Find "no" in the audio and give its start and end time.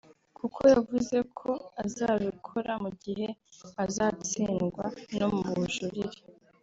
5.19-5.27